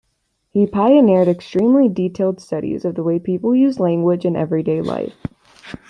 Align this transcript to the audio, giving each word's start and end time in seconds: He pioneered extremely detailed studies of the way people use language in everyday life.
He 0.49 0.65
pioneered 0.65 1.27
extremely 1.27 1.87
detailed 1.87 2.39
studies 2.39 2.85
of 2.85 2.95
the 2.95 3.03
way 3.03 3.19
people 3.19 3.53
use 3.55 3.79
language 3.79 4.25
in 4.25 4.35
everyday 4.35 4.81
life. 4.81 5.13